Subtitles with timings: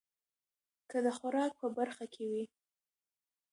[0.89, 2.43] که د خوراک په برخه کې وي